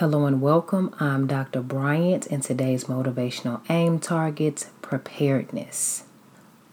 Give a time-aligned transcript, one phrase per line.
[0.00, 0.94] Hello and welcome.
[1.00, 1.62] I'm Dr.
[1.62, 6.04] Bryant, and today's motivational aim targets preparedness.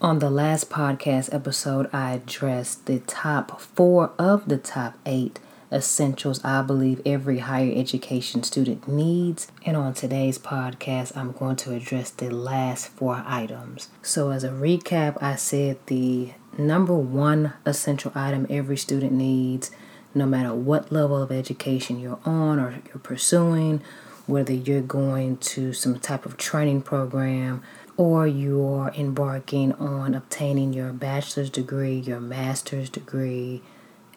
[0.01, 5.39] On the last podcast episode, I addressed the top four of the top eight
[5.71, 9.49] essentials I believe every higher education student needs.
[9.65, 13.87] And on today's podcast, I'm going to address the last four items.
[14.01, 19.71] So, as a recap, I said the number one essential item every student needs
[20.13, 23.81] no matter what level of education you're on or you're pursuing,
[24.27, 27.61] whether you're going to some type of training program
[27.97, 33.61] or you're embarking on obtaining your bachelor's degree, your master's degree,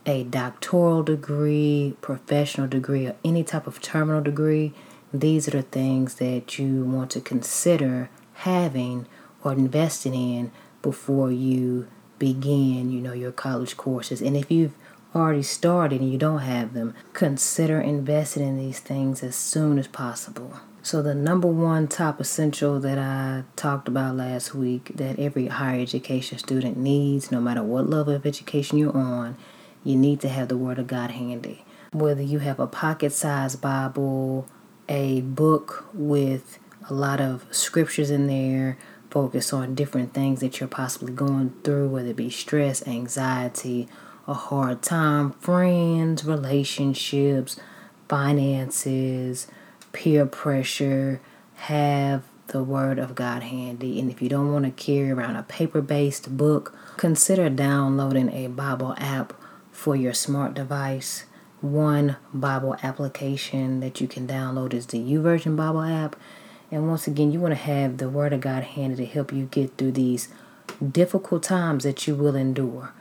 [0.06, 4.72] a doctoral degree, professional degree, or any type of terminal degree,
[5.12, 9.06] these are the things that you want to consider having
[9.42, 11.86] or investing in before you
[12.18, 14.22] begin, you know, your college courses.
[14.22, 14.74] And if you've
[15.16, 19.88] already started and you don't have them, consider investing in these things as soon as
[19.88, 20.60] possible.
[20.82, 25.80] So, the number one top essential that I talked about last week that every higher
[25.80, 29.36] education student needs, no matter what level of education you're on,
[29.82, 31.64] you need to have the Word of God handy.
[31.92, 34.46] Whether you have a pocket sized Bible,
[34.88, 38.78] a book with a lot of scriptures in there,
[39.10, 43.88] focus on different things that you're possibly going through, whether it be stress, anxiety,
[44.26, 47.58] a hard time, friends, relationships,
[48.08, 49.46] finances,
[49.92, 51.20] peer pressure,
[51.54, 54.00] have the Word of God handy.
[54.00, 58.48] And if you don't want to carry around a paper based book, consider downloading a
[58.48, 59.32] Bible app
[59.72, 61.24] for your smart device.
[61.60, 66.16] One Bible application that you can download is the YouVersion Bible app.
[66.70, 69.46] And once again, you want to have the Word of God handy to help you
[69.46, 70.28] get through these
[70.92, 72.92] difficult times that you will endure.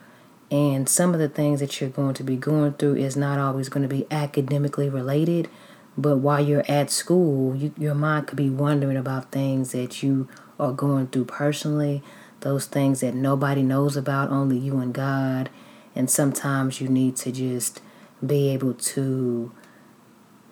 [0.52, 3.70] And some of the things that you're going to be going through is not always
[3.70, 5.50] going to be academically related.
[5.98, 10.28] But while you're at school, you, your mind could be wondering about things that you
[10.60, 12.04] are going through personally,
[12.42, 15.50] those things that nobody knows about, only you and God.
[15.96, 17.82] And sometimes you need to just
[18.26, 19.52] be able to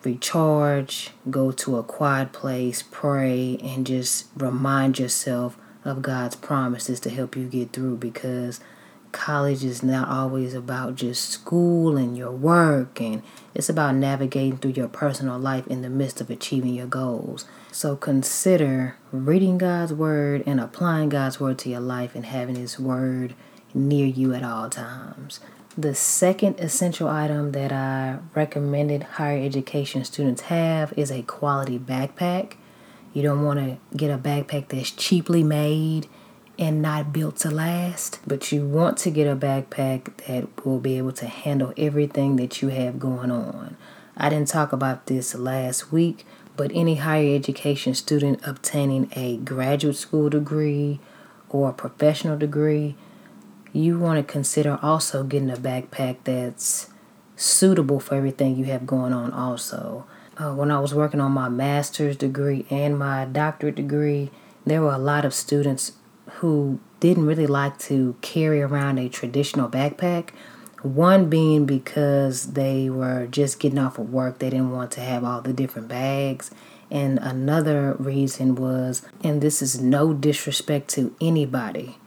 [0.04, 7.10] recharge, go to a quiet place, pray, and just remind yourself of God's promises to
[7.10, 8.60] help you get through because
[9.14, 13.24] college is not always about just school and your work and
[13.56, 17.46] it's about navigating through your personal life in the midst of achieving your goals.
[17.72, 22.78] So consider reading God's word and applying God's word to your life and having his
[22.78, 23.36] word
[23.74, 25.40] near you at all times.
[25.78, 32.54] The second essential item that I recommended higher education students have is a quality backpack.
[33.14, 36.08] You don't want to get a backpack that's cheaply made
[36.58, 40.98] and not built to last, but you want to get a backpack that will be
[40.98, 43.76] able to handle everything that you have going on.
[44.16, 46.26] I didn't talk about this last week,
[46.56, 51.00] but any higher education student obtaining a graduate school degree
[51.50, 52.96] or a professional degree,
[53.72, 56.90] you want to consider also getting a backpack that's
[57.36, 60.06] suitable for everything you have going on, also.
[60.38, 64.30] Uh, when I was working on my master's degree and my doctorate degree,
[64.66, 65.94] there were a lot of students
[66.38, 70.30] who didn't really like to carry around a traditional backpack.
[70.82, 75.24] One being because they were just getting off of work, they didn't want to have
[75.24, 76.52] all the different bags.
[76.92, 81.98] And another reason was, and this is no disrespect to anybody,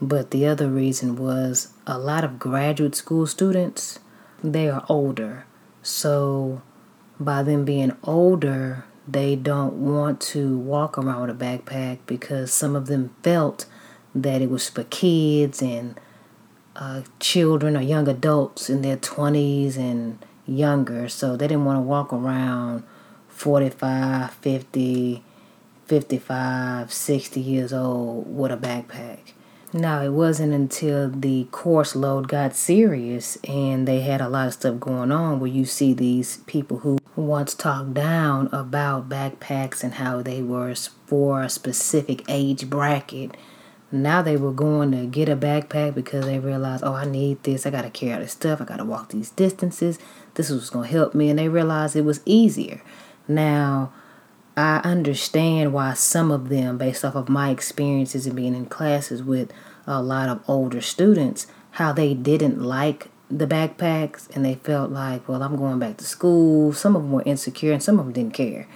[0.00, 3.98] but the other reason was a lot of graduate school students,
[4.44, 5.46] they are older.
[5.82, 6.62] So
[7.18, 12.76] by them being older, they don't want to walk around with a backpack because some
[12.76, 13.66] of them felt
[14.22, 16.00] that it was for kids and
[16.74, 21.08] uh, children or young adults in their 20s and younger.
[21.08, 22.84] So they didn't want to walk around
[23.28, 25.22] 45, 50,
[25.84, 29.32] 55, 60 years old with a backpack.
[29.72, 34.54] Now, it wasn't until the course load got serious and they had a lot of
[34.54, 39.94] stuff going on where you see these people who once talked down about backpacks and
[39.94, 40.74] how they were
[41.06, 43.36] for a specific age bracket
[43.92, 47.66] now they were going to get a backpack because they realized, oh, I need this.
[47.66, 48.60] I got to carry all this stuff.
[48.60, 49.98] I got to walk these distances.
[50.34, 51.30] This was going to help me.
[51.30, 52.82] And they realized it was easier.
[53.28, 53.92] Now,
[54.56, 59.22] I understand why some of them, based off of my experiences and being in classes
[59.22, 59.52] with
[59.86, 65.28] a lot of older students, how they didn't like the backpacks and they felt like,
[65.28, 66.72] well, I'm going back to school.
[66.72, 68.66] Some of them were insecure and some of them didn't care.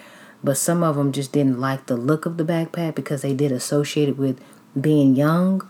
[0.42, 3.52] But some of them just didn't like the look of the backpack because they did
[3.52, 4.40] associate it with
[4.78, 5.66] being young,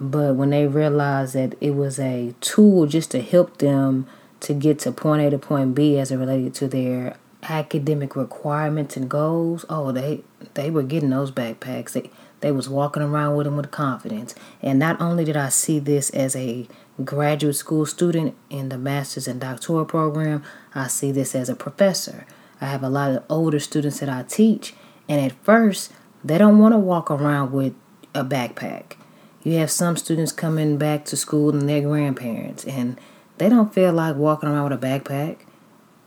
[0.00, 4.06] but when they realized that it was a tool just to help them
[4.40, 8.96] to get to point A to point B as it related to their academic requirements
[8.96, 10.22] and goals, oh, they
[10.54, 11.92] they were getting those backpacks.
[11.92, 12.10] They
[12.40, 14.34] they was walking around with them with confidence.
[14.60, 16.66] And not only did I see this as a
[17.04, 20.42] graduate school student in the master's and doctoral program,
[20.74, 22.26] I see this as a professor.
[22.60, 24.74] I have a lot of older students that I teach,
[25.08, 25.92] and at first,
[26.24, 27.74] they don't want to walk around with
[28.14, 28.96] a backpack.
[29.42, 32.98] You have some students coming back to school and their grandparents, and
[33.38, 35.38] they don't feel like walking around with a backpack.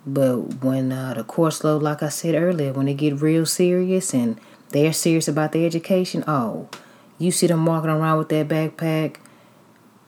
[0.05, 4.13] But when uh, the course load, like I said earlier, when they get real serious
[4.13, 6.69] and they're serious about their education, oh,
[7.17, 9.17] you see them walking around with that backpack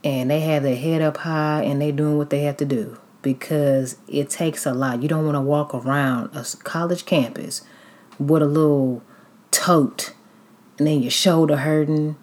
[0.04, 3.00] and they have their head up high and they doing what they have to do
[3.22, 5.02] because it takes a lot.
[5.02, 7.62] You don't want to walk around a college campus
[8.20, 9.02] with a little
[9.52, 10.14] tote
[10.78, 12.16] and then your shoulder hurting.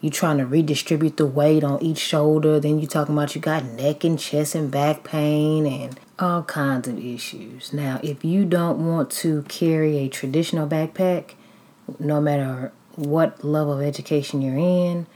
[0.00, 2.60] You trying to redistribute the weight on each shoulder.
[2.60, 6.86] Then you talking about you got neck and chest and back pain and all kinds
[6.86, 7.72] of issues.
[7.72, 11.32] Now, if you don't want to carry a traditional backpack,
[11.98, 15.06] no matter what level of education you're in,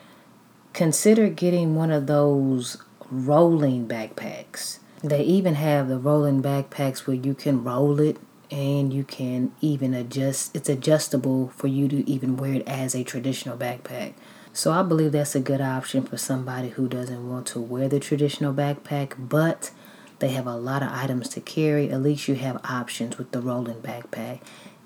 [0.73, 2.77] consider getting one of those
[3.11, 4.79] rolling backpacks.
[5.03, 8.17] They even have the rolling backpacks where you can roll it
[8.52, 13.02] and you can even adjust it's adjustable for you to even wear it as a
[13.02, 14.12] traditional backpack.
[14.52, 17.99] So I believe that's a good option for somebody who doesn't want to wear the
[17.99, 19.70] traditional backpack, but
[20.19, 21.90] they have a lot of items to carry.
[21.90, 24.40] At least you have options with the rolling backpack.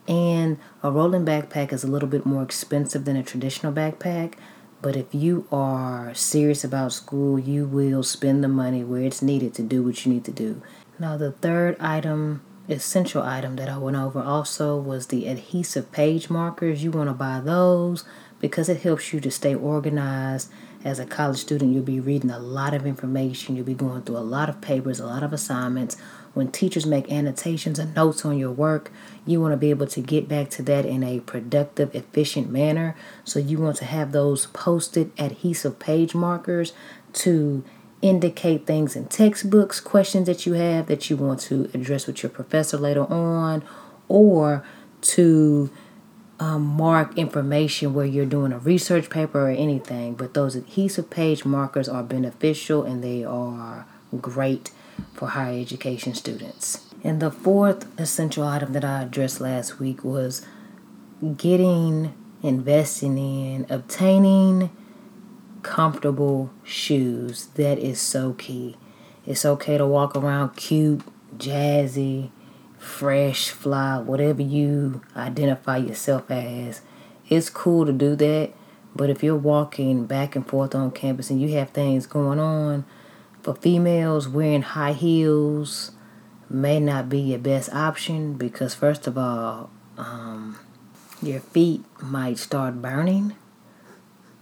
[0.07, 4.35] And a rolling backpack is a little bit more expensive than a traditional backpack.
[4.81, 9.53] But if you are serious about school, you will spend the money where it's needed
[9.55, 10.63] to do what you need to do.
[11.01, 16.29] Now, the third item, essential item that I went over also was the adhesive page
[16.31, 16.83] markers.
[16.83, 18.05] You want to buy those
[18.41, 20.51] because it helps you to stay organized.
[20.85, 24.19] As a college student, you'll be reading a lot of information, you'll be going through
[24.19, 25.97] a lot of papers, a lot of assignments.
[26.33, 28.93] When teachers make annotations and notes on your work,
[29.25, 32.95] you want to be able to get back to that in a productive, efficient manner.
[33.25, 36.75] So, you want to have those posted adhesive page markers
[37.15, 37.65] to
[38.09, 42.31] indicate things in textbooks, questions that you have that you want to address with your
[42.31, 43.63] professor later on,
[44.09, 44.65] or
[45.01, 45.71] to
[46.39, 51.45] um, mark information where you're doing a research paper or anything, but those adhesive page
[51.45, 53.87] markers are beneficial and they are
[54.21, 54.71] great
[55.15, 56.85] for higher education students.
[57.03, 60.45] And the fourth essential item that I addressed last week was
[61.37, 64.71] getting, investing in, obtaining
[65.67, 67.47] comfortable shoes.
[67.57, 68.77] That is so key.
[69.27, 71.03] It's okay to walk around cute,
[71.37, 72.31] jazzy,
[72.79, 76.83] fresh, fly, whatever you identify yourself as.
[77.29, 78.53] It's cool to do that,
[78.95, 82.85] but if you're walking back and forth on campus and you have things going on,
[83.43, 85.91] for females, wearing high heels
[86.49, 90.61] may not be your best option because, first of all, um,
[91.21, 93.35] your feet might start burning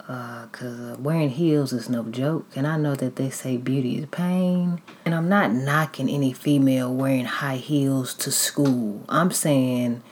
[0.06, 2.46] because uh, uh, wearing heels is no joke.
[2.54, 4.82] And I know that they say beauty is pain.
[5.04, 9.04] And I'm not knocking any female wearing high heels to school.
[9.08, 10.02] I'm saying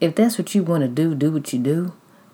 [0.00, 1.92] if that's what you want to do, do what you do.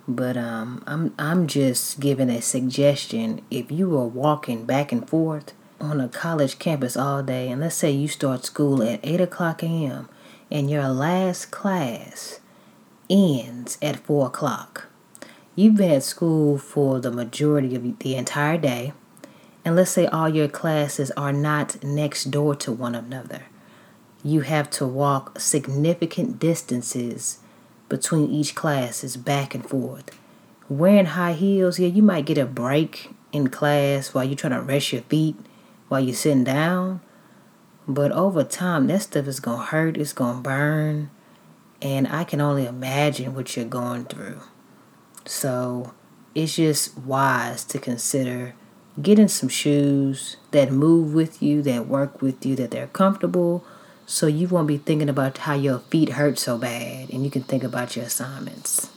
[0.09, 3.43] But um, I'm I'm just giving a suggestion.
[3.51, 7.75] If you are walking back and forth on a college campus all day, and let's
[7.75, 10.09] say you start school at eight o'clock a.m.
[10.49, 12.39] and your last class
[13.11, 14.87] ends at four o'clock
[15.59, 18.93] You've been at school for the majority of the entire day,
[19.65, 23.45] and let's say all your classes are not next door to one another.
[24.23, 27.39] You have to walk significant distances
[27.89, 30.11] between each classes back and forth.
[30.69, 34.61] Wearing high heels, yeah, you might get a break in class while you're trying to
[34.61, 35.37] rest your feet
[35.89, 37.01] while you're sitting down.
[37.89, 41.11] But over time, that stuff is going to hurt, it's going to burn.
[41.81, 44.43] And I can only imagine what you're going through.
[45.29, 45.93] So
[46.35, 48.55] it's just wise to consider
[49.01, 53.65] getting some shoes that move with you, that work with you, that they're comfortable,
[54.07, 57.43] so you won't be thinking about how your feet hurt so bad and you can
[57.43, 58.91] think about your assignments.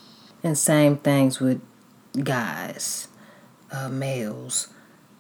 [0.44, 1.62] And same things with
[2.24, 3.08] guys,
[3.72, 4.68] uh, males.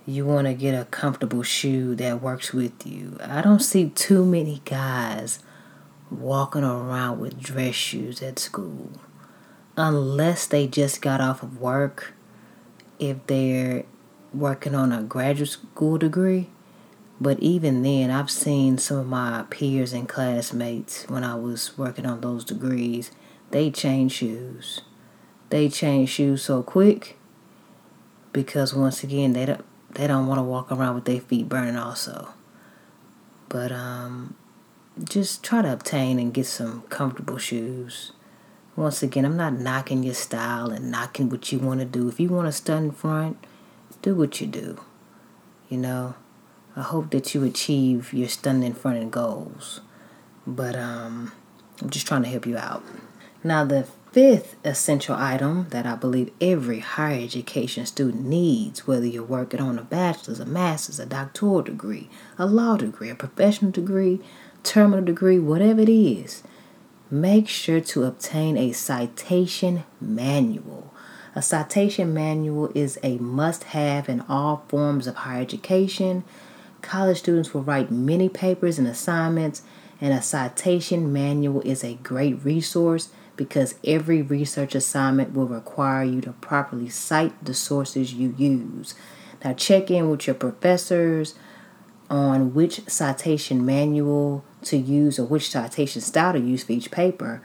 [0.06, 3.18] You want to get a comfortable shoe that works with you.
[3.24, 5.39] I don't see too many guys
[6.10, 8.92] walking around with dress shoes at school
[9.79, 12.13] unless they just got off of work,
[13.00, 13.86] if they're
[14.33, 16.50] working on a graduate school degree.
[17.21, 22.05] But even then, I've seen some of my peers and classmates when I was working
[22.05, 23.12] on those degrees,
[23.51, 24.81] they change shoes.
[25.50, 27.17] They change shoes so quick
[28.31, 31.75] because once again, they don't they don't want to walk around with their feet burning
[31.75, 32.29] also.
[33.48, 34.36] But um
[35.03, 38.12] just try to obtain and get some comfortable shoes.
[38.79, 42.07] Once again, I'm not knocking your style and knocking what you want to do.
[42.07, 43.45] If you want to stand in front,
[44.01, 44.79] do what you do.
[45.67, 46.13] You know,
[46.77, 49.81] I hope that you achieve your standing in front goals.
[50.48, 51.33] But um,
[51.81, 52.81] I'm just trying to help you out.
[53.43, 59.24] Now, the fifth essential item that I believe every higher education student needs, whether you're
[59.24, 64.21] working on a bachelor's, a master's, a doctoral degree, a law degree, a professional degree,
[64.63, 66.43] terminal degree, whatever it is,
[67.12, 70.94] make sure to obtain a citation manual.
[71.36, 76.24] A citation manual is a must have in all forms of higher education.
[76.82, 79.62] College students will write many papers and assignments,
[80.01, 86.20] and a citation manual is a great resource because every research assignment will require you
[86.22, 88.96] to properly cite the sources you use.
[89.44, 91.36] Now, check in with your professors
[92.10, 97.42] on which citation manual to use or which citation style to use for each paper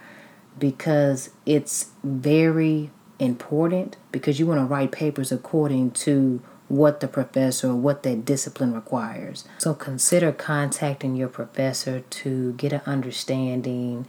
[0.59, 7.69] because it's very important because you want to write papers according to what the professor
[7.69, 9.45] or what that discipline requires.
[9.59, 14.07] So consider contacting your professor to get an understanding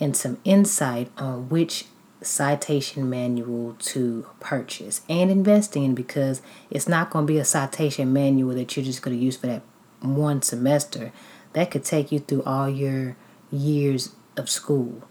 [0.00, 1.86] and some insight on which
[2.20, 8.12] citation manual to purchase and invest in because it's not going to be a citation
[8.12, 9.62] manual that you're just going to use for that
[10.00, 11.12] one semester.
[11.58, 13.16] That could take you through all your
[13.50, 15.02] years of school.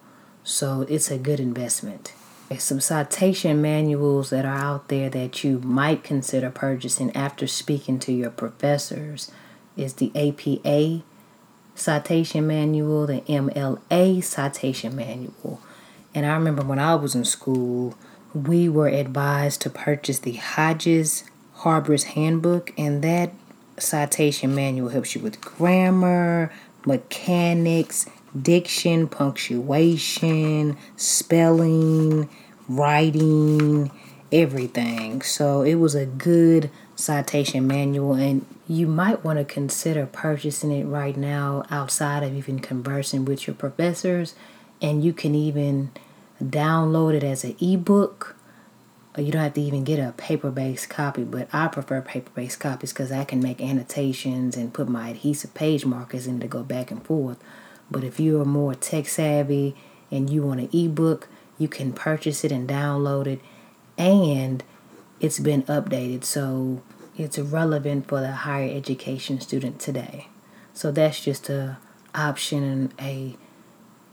[0.45, 2.13] So it's a good investment.
[2.47, 7.99] There's some citation manuals that are out there that you might consider purchasing after speaking
[7.99, 9.29] to your professors
[9.75, 11.03] is the APA
[11.75, 15.59] citation manual, the MLA citation manual.
[16.15, 17.97] And I remember when I was in school,
[18.33, 21.25] we were advised to purchase the Hodges
[21.57, 23.33] Harbrace Handbook, and that
[23.77, 26.51] citation manual helps you with grammar,
[26.85, 28.05] mechanics,
[28.39, 32.29] diction, punctuation, spelling,
[32.67, 33.91] writing,
[34.31, 35.21] everything.
[35.21, 40.85] So it was a good citation manual, and you might want to consider purchasing it
[40.85, 44.35] right now outside of even conversing with your professors.
[44.81, 45.91] And you can even
[46.43, 48.35] download it as an ebook.
[49.17, 52.59] You don't have to even get a paper based copy, but I prefer paper based
[52.59, 56.61] copies because I can make annotations and put my adhesive page markers in to go
[56.61, 57.37] back and forth.
[57.89, 59.75] But if you are more tech savvy
[60.11, 63.39] and you want an ebook, you can purchase it and download it.
[63.97, 64.63] And
[65.19, 66.23] it's been updated.
[66.23, 66.83] So
[67.17, 70.27] it's relevant for the higher education student today.
[70.73, 71.79] So that's just a
[72.13, 73.35] option and a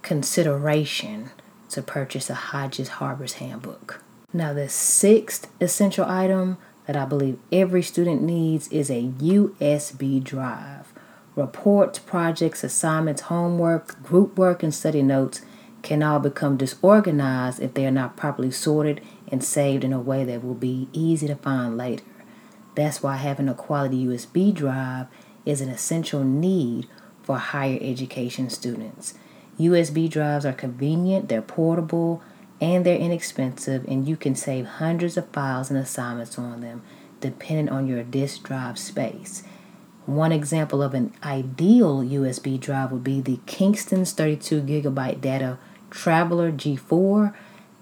[0.00, 1.30] consideration
[1.70, 4.03] to purchase a Hodges Harbrace handbook.
[4.36, 10.92] Now the sixth essential item that I believe every student needs is a USB drive.
[11.36, 15.42] Reports, projects, assignments, homework, group work, and study notes
[15.82, 20.24] can all become disorganized if they are not properly sorted and saved in a way
[20.24, 22.02] that will be easy to find later.
[22.74, 25.06] That's why having a quality USB drive
[25.46, 26.88] is an essential need
[27.22, 29.14] for higher education students.
[29.60, 32.20] USB drives are convenient, they're portable,
[32.64, 36.82] and they're inexpensive, and you can save hundreds of files and assignments on them
[37.20, 39.42] depending on your disk drive space.
[40.06, 45.58] One example of an ideal USB drive would be the Kingston's 32 gigabyte data
[45.90, 47.34] Traveler G4.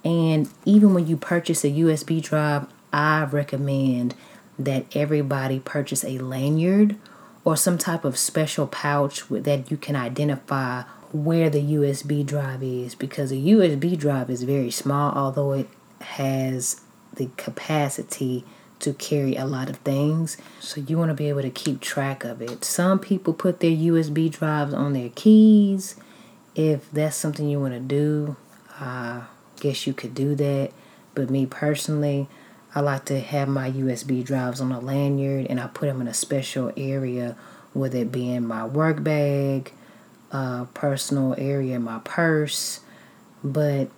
[0.05, 4.15] And even when you purchase a USB drive, I recommend
[4.59, 6.97] that everybody purchase a lanyard
[7.45, 12.95] or some type of special pouch that you can identify where the USB drive is
[12.95, 15.69] because a USB drive is very small, although it
[16.01, 16.81] has
[17.15, 18.45] the capacity
[18.81, 20.37] to carry a lot of things.
[20.59, 22.65] So you want to be able to keep track of it.
[22.65, 25.97] Some people put their USB drives on their keys.
[26.55, 28.37] If that's something you want to do,
[28.81, 29.23] I
[29.61, 30.73] guess you could do that.
[31.15, 32.29] But me personally,
[32.75, 36.09] I like to have my USB drives on a lanyard and I put them in
[36.09, 37.37] a special area,
[37.75, 39.73] whether it be in my work bag,
[40.33, 42.81] uh, personal area in my purse.
[43.45, 43.91] But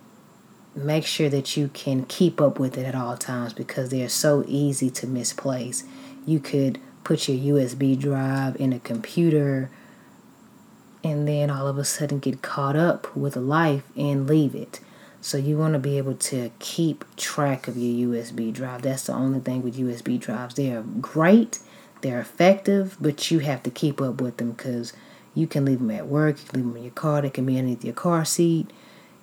[0.75, 4.43] make sure that you can keep up with it at all times because they're so
[4.47, 5.85] easy to misplace.
[6.25, 9.69] You could put your USB drive in a computer
[11.03, 14.79] and then all of a sudden get caught up with life and leave it.
[15.21, 18.81] So you want to be able to keep track of your USB drive.
[18.81, 20.55] That's the only thing with USB drives.
[20.55, 21.59] They are great,
[22.01, 24.93] they're effective, but you have to keep up with them because
[25.35, 27.45] you can leave them at work, you can leave them in your car, they can
[27.45, 28.71] be underneath your car seat.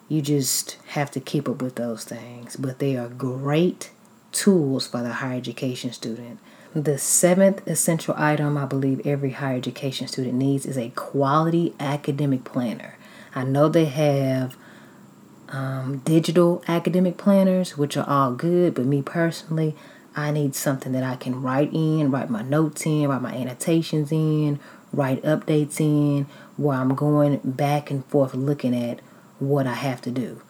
[0.09, 2.57] You just have to keep up with those things.
[2.57, 3.91] But they are great
[4.31, 6.39] tools for the higher education student.
[6.75, 12.45] The seventh essential item I believe every higher education student needs is a quality academic
[12.45, 12.97] planner.
[13.35, 14.57] I know they have
[15.49, 19.75] um, digital academic planners, which are all good, but me personally,
[20.15, 24.11] I need something that I can write in, write my notes in, write my annotations
[24.13, 24.59] in,
[24.93, 29.01] write updates in, where I'm going back and forth looking at
[29.39, 30.43] what I have to do.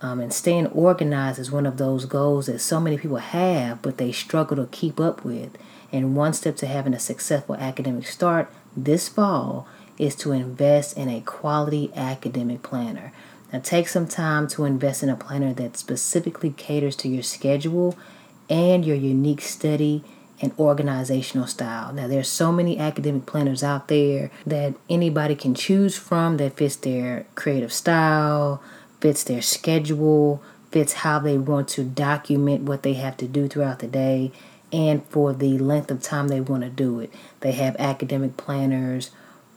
[0.00, 3.98] Um, and staying organized is one of those goals that so many people have, but
[3.98, 5.56] they struggle to keep up with.
[5.90, 9.66] And one step to having a successful academic start this fall
[9.98, 13.12] is to invest in a quality academic planner.
[13.52, 17.96] Now, take some time to invest in a planner that specifically caters to your schedule
[18.48, 20.04] and your unique study
[20.40, 21.92] and organizational style.
[21.92, 26.76] Now, there's so many academic planners out there that anybody can choose from that fits
[26.76, 28.62] their creative style,
[29.00, 33.80] fits their schedule, fits how they want to document what they have to do throughout
[33.80, 34.30] the day,
[34.72, 37.12] and for the length of time they want to do it.
[37.40, 39.10] They have academic planners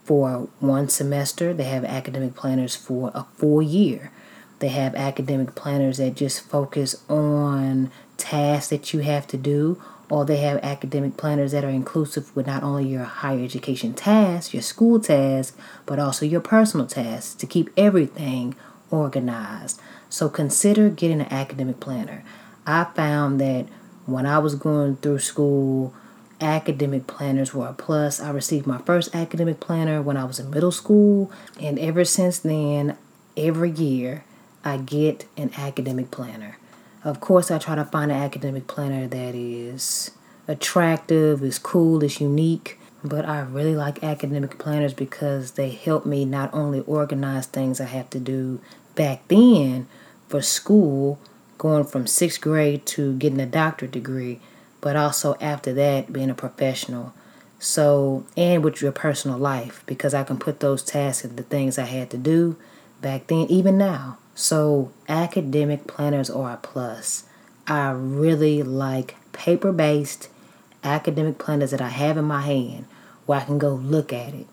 [0.03, 4.11] for one semester, they have academic planners for a full year.
[4.59, 10.25] They have academic planners that just focus on tasks that you have to do, or
[10.25, 14.61] they have academic planners that are inclusive with not only your higher education tasks, your
[14.61, 18.53] school tasks, but also your personal tasks to keep everything
[18.91, 19.79] organized.
[20.09, 22.25] So consider getting an academic planner.
[22.67, 23.67] I found that
[24.05, 25.93] when I was going through school,
[26.41, 28.19] academic planners were a plus.
[28.19, 32.37] I received my first academic planner when I was in middle school, and ever since
[32.39, 32.97] then,
[33.37, 34.25] every year,
[34.65, 36.57] I get an academic planner.
[37.03, 40.11] Of course, I try to find an academic planner that is
[40.47, 42.77] attractive, is cool, is unique.
[43.03, 47.85] But I really like academic planners because they help me not only organize things I
[47.85, 48.61] have to do
[48.93, 49.87] back then
[50.27, 51.19] for school,
[51.57, 54.39] going from sixth grade to getting a doctorate degree,
[54.81, 57.13] but also after that, being a professional.
[57.57, 61.79] So, and with your personal life, because I can put those tasks and the things
[61.79, 62.55] I had to do
[63.01, 64.17] back then, even now.
[64.33, 67.25] So, academic planners are a plus.
[67.67, 70.29] I really like paper based
[70.83, 72.85] academic planners that I have in my hand
[73.25, 74.47] where I can go look at it.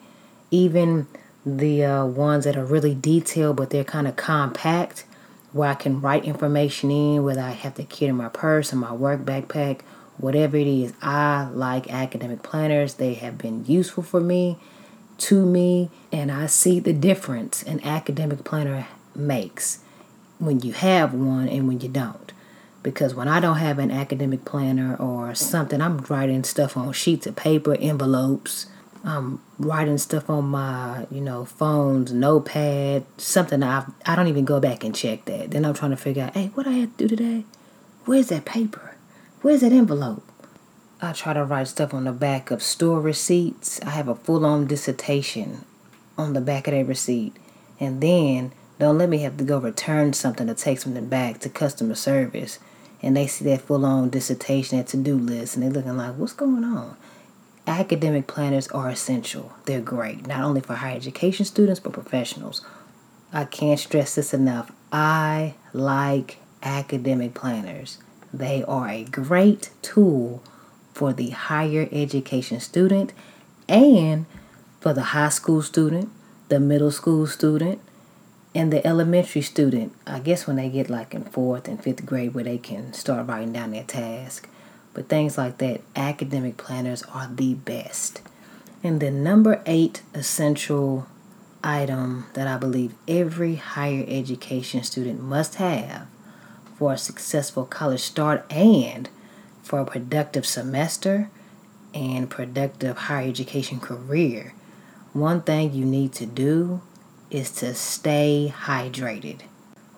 [0.51, 1.07] Even
[1.45, 5.05] the uh, ones that are really detailed but they're kind of compact
[5.53, 8.77] where I can write information in, whether I have to carry in my purse or
[8.77, 9.81] my work backpack,
[10.19, 10.93] whatever it is.
[11.01, 12.95] I like academic planners.
[12.95, 14.59] They have been useful for me,
[15.19, 18.87] to me, and I see the difference an academic planner
[19.19, 19.81] makes
[20.39, 22.33] when you have one and when you don't.
[22.83, 27.27] Because when I don't have an academic planner or something, I'm writing stuff on sheets
[27.27, 28.67] of paper, envelopes,
[29.05, 34.61] I'm writing stuff on my, you know, phones, notepad, something I I don't even go
[34.61, 35.51] back and check that.
[35.51, 37.45] Then I'm trying to figure out, hey, what I had to do today?
[38.05, 38.97] Where's that paper?
[39.43, 40.25] Where's that envelope?
[41.01, 43.81] I try to write stuff on the back of store receipts.
[43.83, 45.65] I have a full-on dissertation
[46.17, 47.37] on the back of that receipt,
[47.79, 51.49] and then don't let me have to go return something to take something back to
[51.49, 52.59] customer service,
[53.03, 56.65] and they see that full-on dissertation, that to-do list, and they're looking like, what's going
[56.65, 56.97] on?
[57.69, 59.53] academic planners are essential.
[59.67, 62.65] They're great, not only for higher education students, but professionals.
[63.33, 64.73] I can't stress this enough.
[64.91, 67.99] I like academic planners.
[68.33, 70.43] They are a great tool
[70.93, 73.13] for the higher education student
[73.69, 74.27] and
[74.81, 76.11] for the high school student,
[76.49, 77.81] the middle school student,
[78.55, 79.93] and the elementary student.
[80.07, 83.27] I guess when they get like in fourth and fifth grade where they can start
[83.27, 84.49] writing down their task
[84.99, 88.21] but things like that, academic planners are the best.
[88.83, 91.07] And the number eight essential
[91.63, 96.09] item that I believe every higher education student must have
[96.77, 99.09] for a successful college start and
[99.63, 101.31] for a productive semester
[101.95, 104.53] and productive higher education career,
[105.13, 106.81] one thing you need to do
[107.31, 109.41] is to stay hydrated.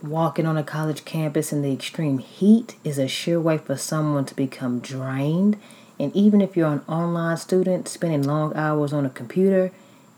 [0.03, 4.25] Walking on a college campus in the extreme heat is a sure way for someone
[4.27, 5.59] to become drained.
[5.99, 9.71] And even if you're an online student spending long hours on a computer,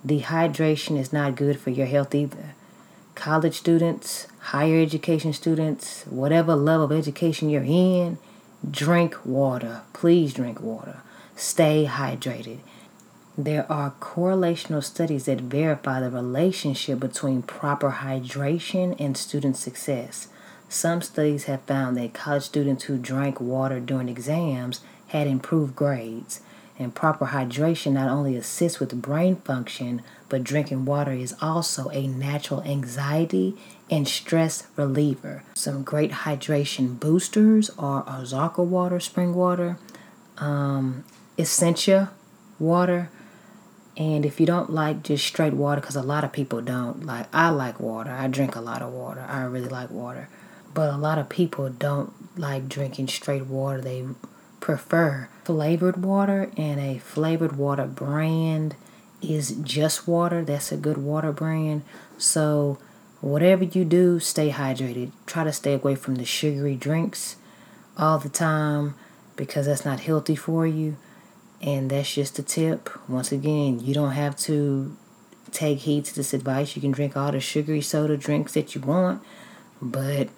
[0.07, 2.55] dehydration is not good for your health either.
[3.16, 8.18] College students, higher education students, whatever level of education you're in,
[8.70, 9.83] drink water.
[9.92, 11.01] Please drink water.
[11.35, 12.59] Stay hydrated.
[13.37, 20.29] There are correlational studies that verify the relationship between proper hydration and student success.
[20.68, 26.40] Some studies have found that college students who drank water during exams had improved grades.
[26.79, 32.07] And proper hydration not only assists with brain function, but drinking water is also a
[32.07, 33.57] natural anxiety
[33.90, 35.42] and stress reliever.
[35.55, 39.79] Some great hydration boosters are Ozarka water, spring water,
[40.38, 41.05] um,
[41.38, 42.11] Essentia
[42.59, 43.11] water.
[43.96, 47.26] And if you don't like just straight water, because a lot of people don't like,
[47.33, 48.11] I like water.
[48.11, 49.24] I drink a lot of water.
[49.28, 50.28] I really like water.
[50.72, 53.81] But a lot of people don't like drinking straight water.
[53.81, 54.05] They
[54.61, 58.76] prefer flavored water, and a flavored water brand
[59.20, 60.42] is just water.
[60.42, 61.83] That's a good water brand.
[62.16, 62.78] So,
[63.20, 65.11] whatever you do, stay hydrated.
[65.26, 67.37] Try to stay away from the sugary drinks
[67.98, 68.94] all the time
[69.37, 70.96] because that's not healthy for you.
[71.62, 72.90] And that's just a tip.
[73.09, 74.96] Once again, you don't have to
[75.53, 76.75] take heed to this advice.
[76.75, 79.22] You can drink all the sugary soda drinks that you want,
[79.81, 80.29] but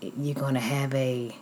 [0.00, 1.36] you're going to have a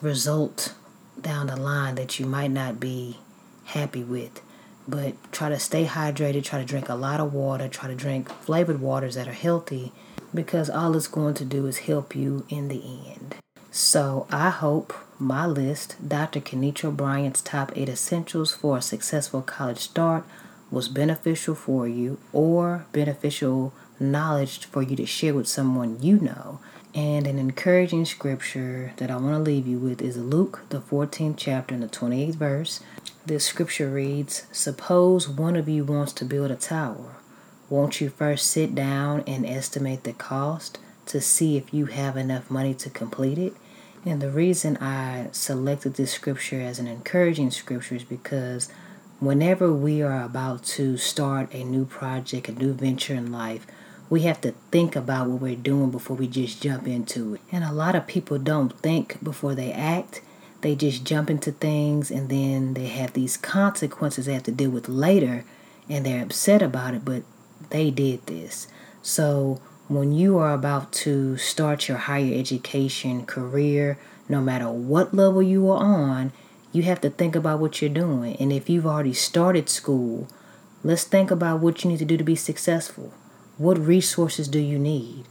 [0.00, 0.74] result
[1.20, 3.18] down the line that you might not be
[3.66, 4.40] happy with.
[4.88, 8.28] But try to stay hydrated, try to drink a lot of water, try to drink
[8.28, 9.92] flavored waters that are healthy
[10.34, 13.36] because all it's going to do is help you in the end.
[13.70, 16.40] So I hope my list, Dr.
[16.40, 20.24] Kenitra Bryant's top eight essentials for a successful college start,
[20.70, 26.60] was beneficial for you or beneficial knowledge for you to share with someone you know.
[26.94, 31.34] And an encouraging scripture that I want to leave you with is Luke, the 14th
[31.36, 32.80] chapter, and the 28th verse.
[33.24, 37.16] This scripture reads Suppose one of you wants to build a tower.
[37.68, 42.50] Won't you first sit down and estimate the cost to see if you have enough
[42.50, 43.54] money to complete it?
[44.04, 48.70] And the reason I selected this scripture as an encouraging scripture is because
[49.18, 53.66] whenever we are about to start a new project, a new venture in life,
[54.08, 57.40] we have to think about what we're doing before we just jump into it.
[57.52, 60.22] And a lot of people don't think before they act.
[60.62, 64.70] They just jump into things and then they have these consequences they have to deal
[64.70, 65.44] with later
[65.88, 67.22] and they're upset about it, but
[67.70, 68.66] they did this.
[69.02, 69.60] So
[69.90, 73.98] when you are about to start your higher education career,
[74.28, 76.32] no matter what level you are on,
[76.70, 78.36] you have to think about what you're doing.
[78.36, 80.28] And if you've already started school,
[80.84, 83.12] let's think about what you need to do to be successful.
[83.58, 85.24] What resources do you need?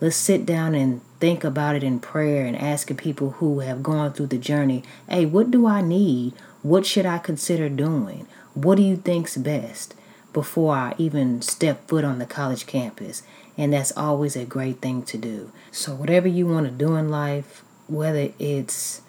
[0.00, 4.12] Let's sit down and think about it in prayer and asking people who have gone
[4.12, 6.34] through the journey, hey, what do I need?
[6.62, 8.28] What should I consider doing?
[8.54, 9.96] What do you think's best
[10.32, 13.24] before I even step foot on the college campus?
[13.56, 15.52] And that's always a great thing to do.
[15.70, 19.02] So whatever you want to do in life, whether it's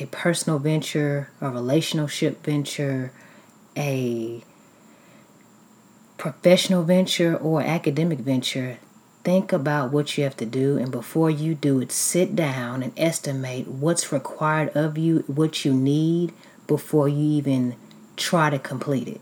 [0.00, 3.12] a personal venture, a relationship venture,
[3.76, 4.44] a
[6.16, 8.78] professional venture or academic venture,
[9.24, 10.78] think about what you have to do.
[10.78, 15.74] And before you do it, sit down and estimate what's required of you, what you
[15.74, 16.32] need
[16.66, 17.76] before you even
[18.16, 19.20] try to complete it.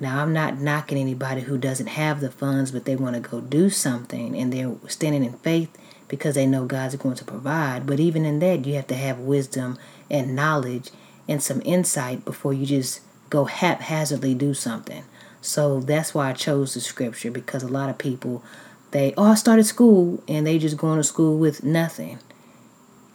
[0.00, 3.40] Now, I'm not knocking anybody who doesn't have the funds, but they want to go
[3.40, 5.76] do something and they're standing in faith
[6.08, 7.86] because they know God's going to provide.
[7.86, 9.78] But even in that, you have to have wisdom
[10.10, 10.90] and knowledge
[11.28, 15.04] and some insight before you just go haphazardly do something.
[15.42, 18.42] So that's why I chose the scripture because a lot of people
[18.90, 22.18] they oh I started school and they just going to school with nothing.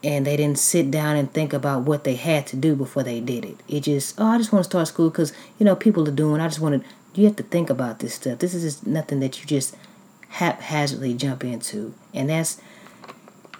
[0.05, 3.19] And they didn't sit down and think about what they had to do before they
[3.19, 3.57] did it.
[3.67, 6.39] It just oh I just want to start school because you know people are doing.
[6.39, 6.89] I just want to.
[7.19, 8.39] You have to think about this stuff.
[8.39, 9.75] This is just nothing that you just
[10.29, 11.93] haphazardly jump into.
[12.13, 12.61] And that's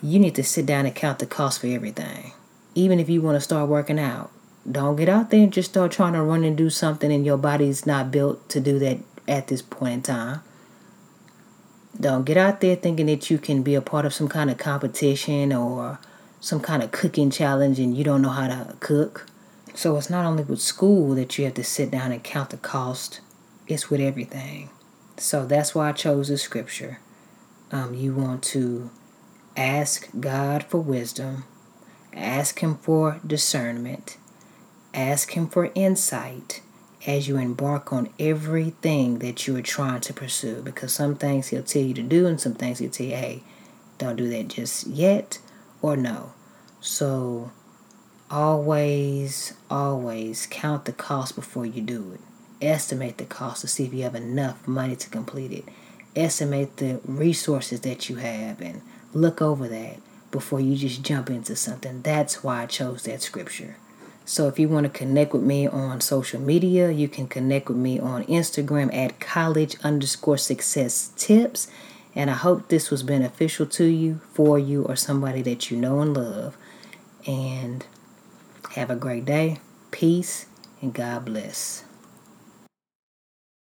[0.02, 2.34] you need to sit down and count the cost for everything.
[2.76, 4.30] Even if you want to start working out,
[4.70, 7.38] don't get out there and just start trying to run and do something and your
[7.38, 10.42] body's not built to do that at this point in time.
[12.00, 14.58] Don't get out there thinking that you can be a part of some kind of
[14.58, 15.98] competition or
[16.46, 19.26] some kind of cooking challenge and you don't know how to cook.
[19.74, 22.58] So it's not only with school that you have to sit down and count the
[22.58, 23.20] cost,
[23.68, 24.70] it's with everything.
[25.18, 27.00] So that's why I chose the scripture.
[27.72, 28.92] Um, you want to
[29.58, 31.46] ask God for wisdom,
[32.14, 34.18] ask Him for discernment
[34.94, 36.62] Ask Him for insight
[37.08, 41.64] as you embark on everything that you are trying to pursue because some things He'll
[41.64, 43.44] tell you to do and some things He'll tell you, hey,
[43.98, 45.40] don't do that just yet
[45.82, 46.34] or no.
[46.82, 47.52] So
[48.30, 52.22] always, always count the cost before you do it.
[52.66, 55.66] Estimate the cost to see if you have enough money to complete it.
[56.16, 58.82] Estimate the resources that you have and
[59.14, 59.98] look over that
[60.32, 62.02] before you just jump into something.
[62.02, 63.78] That's why I chose that scripture.
[64.26, 67.78] So if you want to connect with me on social media, you can connect with
[67.78, 71.68] me on Instagram at college underscore success tips.
[72.16, 76.00] And I hope this was beneficial to you, for you, or somebody that you know
[76.00, 76.58] and love.
[77.28, 77.86] And
[78.76, 79.60] have a great day.
[79.92, 80.48] Peace
[80.82, 81.85] and God bless.